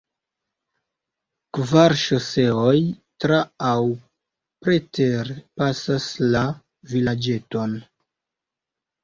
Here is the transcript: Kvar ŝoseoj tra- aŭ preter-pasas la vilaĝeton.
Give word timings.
Kvar 1.57 1.93
ŝoseoj 2.03 2.73
tra- 3.25 3.43
aŭ 3.73 3.83
preter-pasas 4.65 6.09
la 6.33 6.43
vilaĝeton. 6.95 7.79